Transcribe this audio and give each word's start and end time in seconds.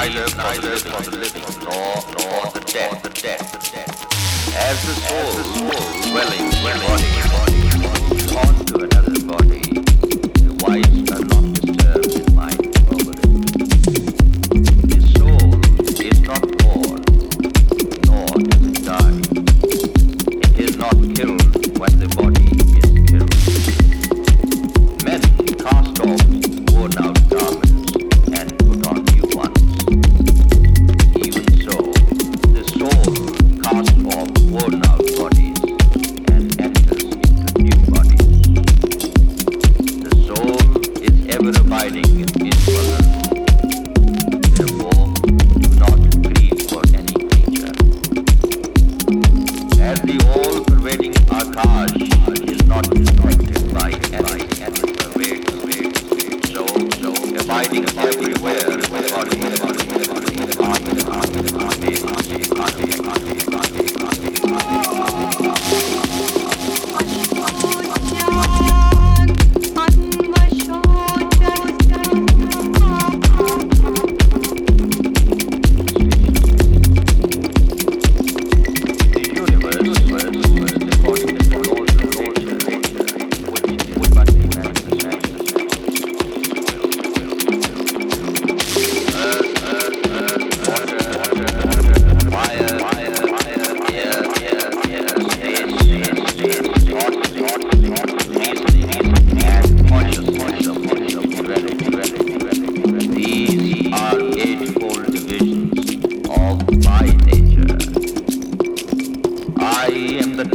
Silence, 0.00 0.32
silence. 0.32 0.79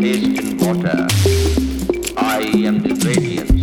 Taste 0.05 0.39
in 0.39 0.57
water. 0.57 1.07
I 2.15 2.39
am 2.67 2.77
the 2.83 2.93
radiance 3.05 3.54